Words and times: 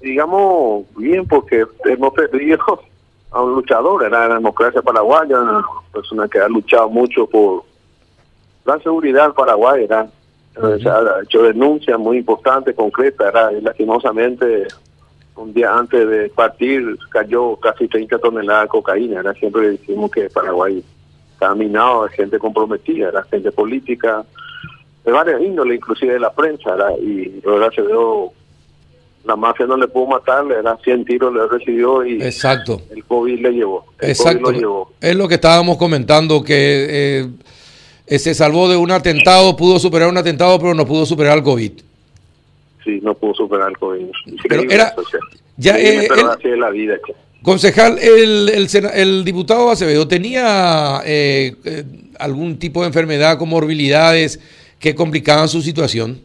digamos, 0.00 0.84
bien, 0.96 1.26
porque 1.26 1.66
hemos 1.84 2.12
perdido 2.14 2.58
a 3.30 3.42
un 3.42 3.54
luchador, 3.54 4.04
era 4.04 4.28
la 4.28 4.34
democracia 4.34 4.82
paraguaya, 4.82 5.40
una 5.40 5.64
persona 5.92 6.28
que 6.28 6.38
ha 6.38 6.48
luchado 6.48 6.88
mucho 6.88 7.26
por 7.26 7.64
la 8.64 8.78
seguridad 8.80 9.34
paraguaya, 9.34 10.08
ha 10.56 11.22
hecho 11.22 11.42
denuncias 11.42 11.98
muy 11.98 12.18
importantes, 12.18 12.74
concretas, 12.74 13.28
era, 13.28 13.52
y 13.52 13.60
lastimosamente 13.60 14.66
un 15.36 15.54
día 15.54 15.72
antes 15.72 16.08
de 16.08 16.28
partir 16.30 16.98
cayó 17.10 17.54
casi 17.56 17.86
30 17.86 18.18
toneladas 18.18 18.64
de 18.64 18.68
cocaína, 18.68 19.20
era 19.20 19.32
siempre 19.34 19.70
decimos 19.70 20.10
que 20.10 20.28
Paraguay 20.30 20.82
estaba 21.32 21.54
minado 21.54 22.06
de 22.06 22.10
gente 22.10 22.38
comprometida, 22.38 23.08
era 23.08 23.22
gente 23.24 23.52
política, 23.52 24.24
de 25.04 25.12
varias 25.12 25.40
índoles, 25.40 25.76
inclusive 25.76 26.14
de 26.14 26.20
la 26.20 26.32
prensa, 26.32 26.76
y 27.00 27.40
ahora 27.46 27.70
se 27.70 27.82
veo 27.82 28.32
la 29.24 29.36
mafia 29.36 29.66
no 29.66 29.76
le 29.76 29.88
pudo 29.88 30.06
matar, 30.06 30.44
le 30.46 30.58
era 30.58 30.76
100 30.82 31.04
tiros, 31.04 31.34
le 31.34 31.46
recibió 31.46 32.04
y 32.04 32.22
Exacto. 32.22 32.80
el 32.90 33.04
COVID 33.04 33.40
le 33.40 33.50
llevó. 33.52 33.84
El 34.00 34.10
Exacto. 34.10 34.44
COVID 34.44 34.54
lo 34.54 34.60
llevó. 34.60 34.92
Es 35.00 35.14
lo 35.16 35.28
que 35.28 35.34
estábamos 35.34 35.76
comentando, 35.76 36.42
que 36.42 36.86
eh, 37.20 37.28
eh, 38.06 38.18
se 38.18 38.34
salvó 38.34 38.68
de 38.68 38.76
un 38.76 38.90
atentado, 38.90 39.54
pudo 39.56 39.78
superar 39.78 40.08
un 40.08 40.16
atentado, 40.16 40.58
pero 40.58 40.74
no 40.74 40.86
pudo 40.86 41.04
superar 41.04 41.36
el 41.38 41.44
COVID. 41.44 41.72
Sí, 42.84 43.00
no 43.02 43.12
pudo 43.14 43.34
superar 43.34 43.68
el 43.68 43.76
COVID. 43.76 44.06
Pero 44.48 44.62
era- 44.70 44.94
ya, 45.58 45.78
eh, 45.78 46.08
así 46.08 46.48
la 46.56 46.70
vida. 46.70 46.94
Concejal, 47.42 47.98
el, 47.98 48.68
el 48.94 49.24
diputado 49.24 49.70
Acevedo 49.70 50.08
tenía 50.08 51.02
eh, 51.04 51.54
eh, 51.64 51.84
algún 52.18 52.58
tipo 52.58 52.80
de 52.80 52.86
enfermedad, 52.88 53.38
comorbilidades 53.38 54.40
que 54.78 54.94
complicaban 54.94 55.48
su 55.48 55.60
situación. 55.62 56.20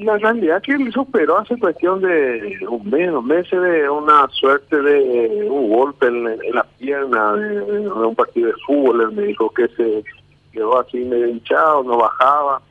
La 0.00 0.16
realidad 0.18 0.62
que 0.62 0.72
él 0.72 0.90
superó 0.92 1.38
hace 1.38 1.58
cuestión 1.58 2.00
de 2.00 2.58
un 2.68 2.88
mes, 2.88 3.10
dos 3.10 3.24
meses 3.24 3.60
de 3.60 3.88
una 3.90 4.26
suerte 4.30 4.80
de 4.80 5.46
un 5.50 5.68
golpe 5.70 6.06
en, 6.06 6.26
en 6.26 6.54
la 6.54 6.64
pierna 6.78 7.34
de, 7.34 7.60
de 7.60 7.88
un 7.90 8.14
partido 8.14 8.48
de 8.48 8.54
fútbol. 8.66 9.00
Él 9.02 9.12
me 9.12 9.22
dijo 9.24 9.50
que 9.50 9.68
se 9.68 10.02
quedó 10.52 10.78
así 10.78 10.98
medio 10.98 11.28
hinchado, 11.28 11.82
no 11.82 11.98
bajaba 11.98 12.62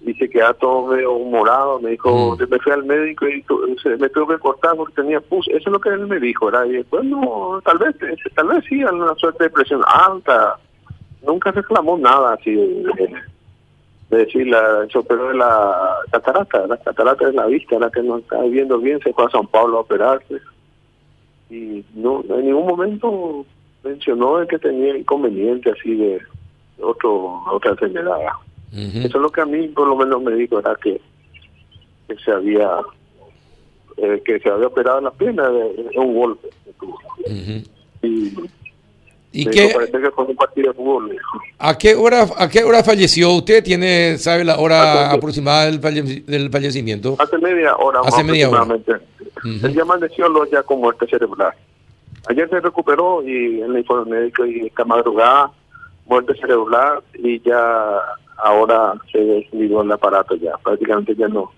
y 0.00 0.12
se 0.14 0.28
quedaba 0.28 0.54
todo 0.54 0.86
medio 0.88 1.18
morado. 1.20 1.80
Me 1.80 1.90
dijo, 1.90 2.36
Mm. 2.36 2.50
me 2.50 2.58
fui 2.58 2.72
al 2.72 2.84
médico 2.84 3.26
y 3.28 3.44
se 3.82 3.96
me 3.96 4.08
tuvo 4.08 4.28
que 4.28 4.38
cortar 4.38 4.76
porque 4.76 4.94
tenía 4.94 5.20
pus. 5.20 5.46
Eso 5.48 5.58
es 5.58 5.72
lo 5.72 5.80
que 5.80 5.90
él 5.90 6.06
me 6.06 6.18
dijo. 6.18 6.46
¿verdad? 6.46 6.64
Y 6.66 6.72
después, 6.72 7.04
no, 7.04 7.60
tal 7.64 7.78
vez, 7.78 7.94
tal 8.34 8.48
vez 8.48 8.64
sí, 8.68 8.82
una 8.84 9.14
suerte 9.14 9.44
de 9.44 9.50
presión 9.50 9.82
alta. 9.86 10.56
Nunca 11.26 11.50
reclamó 11.52 11.96
nada 11.98 12.34
así 12.34 12.52
de, 12.52 12.64
de- 12.66 13.14
de 14.10 14.18
decir 14.18 14.46
la 14.46 14.86
se 14.90 14.98
operó 14.98 15.28
de 15.28 15.34
la 15.34 15.96
catarata, 16.12 16.66
la 16.66 16.76
catarata 16.76 17.26
de 17.26 17.32
la 17.32 17.46
vista, 17.46 17.78
la 17.78 17.90
que 17.90 18.02
no 18.02 18.18
está 18.18 18.40
viendo 18.42 18.78
bien, 18.78 19.00
se 19.00 19.12
fue 19.12 19.24
a 19.24 19.30
San 19.30 19.46
Pablo 19.46 19.78
a 19.78 19.80
operarse 19.80 20.40
y 21.50 21.84
no 21.94 22.24
en 22.28 22.46
ningún 22.46 22.66
momento 22.66 23.44
mencionó 23.82 24.38
de 24.38 24.46
que 24.46 24.58
tenía 24.58 24.96
inconveniente 24.96 25.70
así 25.70 25.94
de 25.94 26.20
otro 26.80 27.42
otra 27.50 27.72
enfermedad. 27.72 28.16
Eso 28.72 29.06
es 29.06 29.14
lo 29.14 29.30
que 29.30 29.40
a 29.40 29.46
mí 29.46 29.68
por 29.68 29.88
lo 29.88 29.96
menos 29.96 30.22
me 30.22 30.34
dijo, 30.34 30.58
era 30.58 30.74
que, 30.76 31.00
que 32.08 32.16
se 32.16 32.30
había 32.30 32.80
eh, 33.96 34.22
que 34.24 34.38
se 34.40 34.50
había 34.50 34.66
operado 34.66 35.00
la 35.00 35.10
pierna 35.10 35.48
de, 35.48 35.72
de 35.72 35.98
un 35.98 36.14
golpe. 36.14 36.48
Ujú. 36.80 37.62
Y, 38.02 38.32
¿Y 39.38 39.46
qué, 39.46 39.70
parece 39.74 39.98
que 40.00 40.10
fue 40.12 40.24
un 40.24 40.36
partido 40.36 40.72
de 40.72 40.74
fútbol. 40.78 41.08
me 41.08 41.12
dijo. 41.12 41.38
a 41.58 41.76
qué 41.76 41.94
hora 41.94 42.26
a 42.38 42.48
qué 42.48 42.64
hora 42.64 42.82
falleció? 42.82 43.32
¿Usted 43.32 43.62
tiene 43.62 44.16
sabe 44.18 44.44
la 44.44 44.58
hora 44.58 45.10
aproximada 45.10 45.66
del, 45.66 45.80
falle- 45.80 46.24
del 46.24 46.50
fallecimiento? 46.50 47.16
Hace 47.18 47.36
media 47.38 47.76
hora 47.76 48.00
Hace 48.04 48.22
más 48.22 48.26
media 48.32 48.48
hora. 48.48 48.60
aproximadamente. 48.62 49.06
Ujú. 49.44 49.66
Él 49.66 49.74
ya 49.74 49.82
amaneció 49.82 50.28
lo- 50.28 50.46
ya 50.50 50.62
con 50.62 50.80
muerte 50.80 51.06
cerebral. 51.06 51.52
Ayer 52.28 52.48
se 52.48 52.60
recuperó 52.60 53.22
y 53.22 53.60
en 53.60 53.70
el 53.72 53.78
informe 53.78 54.18
médico 54.18 54.44
y 54.46 54.66
esta 54.66 54.84
madrugada 54.84 55.50
muerte 56.06 56.34
cerebral 56.40 57.00
y 57.22 57.40
ya 57.40 57.98
ahora 58.38 58.94
se 59.12 59.18
desligó 59.18 59.82
el 59.82 59.92
aparato 59.92 60.34
ya. 60.36 60.52
Prácticamente 60.64 61.14
ya 61.14 61.28
no, 61.28 61.52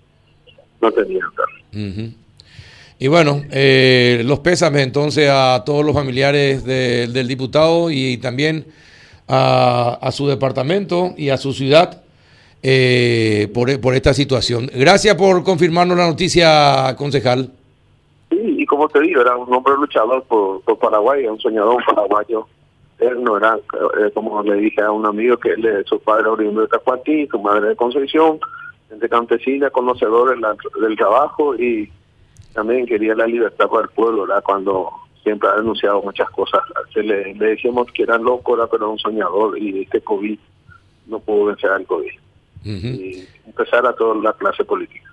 no 0.81 0.91
tenía. 0.91 1.23
Ujú. 1.73 2.11
Y 3.01 3.07
bueno, 3.07 3.41
eh, 3.51 4.21
los 4.25 4.39
pésames 4.39 4.83
entonces 4.83 5.29
a 5.31 5.63
todos 5.65 5.85
los 5.85 5.93
familiares 5.95 6.65
de- 6.65 7.07
del 7.07 7.27
diputado 7.27 7.89
y 7.89 8.17
también 8.17 8.65
a, 9.27 9.97
a 10.01 10.11
su 10.11 10.27
departamento 10.27 11.13
y 11.15 11.29
a 11.29 11.37
su 11.37 11.53
ciudad 11.53 12.01
eh, 12.61 13.49
por, 13.53 13.79
por 13.79 13.95
esta 13.95 14.13
situación. 14.13 14.69
Gracias 14.75 15.15
por 15.15 15.43
confirmarnos 15.43 15.97
la 15.97 16.07
noticia, 16.07 16.93
concejal. 16.97 17.51
Sí, 18.29 18.37
y 18.59 18.65
como 18.65 18.89
te 18.89 18.99
digo, 18.99 19.21
era 19.21 19.37
un 19.37 19.53
hombre 19.53 19.75
luchador 19.79 20.23
por, 20.23 20.61
por 20.63 20.77
Paraguay, 20.77 21.25
un 21.25 21.39
soñador 21.39 21.81
paraguayo. 21.85 22.47
Él 22.99 23.23
no 23.23 23.37
era, 23.37 23.55
eh, 23.55 24.11
como 24.13 24.43
le 24.43 24.55
dije 24.55 24.81
a 24.81 24.91
un 24.91 25.05
amigo, 25.05 25.37
que 25.37 25.51
él, 25.53 25.65
es- 25.65 25.87
su 25.87 25.99
padre 26.01 26.23
era 26.23 26.31
oriundo 26.33 26.61
de 26.61 26.67
Tacuatí, 26.67 27.27
su 27.27 27.39
madre 27.39 27.69
de 27.69 27.75
Concepción, 27.77 28.39
gente 28.89 29.07
campesina, 29.07 29.69
conocedor 29.69 30.35
del 30.81 30.97
trabajo 30.97 31.55
y 31.55 31.89
también 32.53 32.85
quería 32.85 33.15
la 33.15 33.27
libertad 33.27 33.67
para 33.69 33.83
el 33.83 33.89
pueblo, 33.89 34.21
¿verdad? 34.25 34.43
Cuando 34.43 34.91
siempre 35.23 35.49
ha 35.49 35.55
denunciado 35.55 36.01
muchas 36.01 36.29
cosas. 36.31 36.61
Se 36.93 37.03
le, 37.03 37.33
le 37.35 37.45
decíamos 37.45 37.91
que 37.91 38.03
era 38.03 38.17
loco, 38.17 38.53
¿verdad? 38.53 38.69
pero 38.71 38.85
era 38.85 38.91
un 38.91 38.99
soñador 38.99 39.57
y 39.57 39.83
este 39.83 40.01
COVID 40.01 40.39
no 41.07 41.19
pudo 41.19 41.45
vencer 41.45 41.71
al 41.71 41.85
COVID. 41.85 42.11
Y 42.65 43.23
empezar 43.45 43.85
a 43.85 43.93
toda 43.93 44.15
la 44.15 44.33
clase 44.33 44.65
política. 44.65 45.05